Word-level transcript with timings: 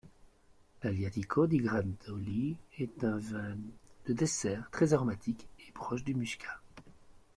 L'Aleatico 0.81 1.45
di 1.45 1.57
Gradoli 1.59 2.57
est 2.79 3.03
un 3.03 3.17
vin 3.19 3.55
de 4.07 4.13
dessert 4.13 4.67
très 4.71 4.95
aromatique 4.95 5.47
et 5.67 5.71
proche 5.73 6.03
du 6.03 6.15
muscat. 6.15 6.59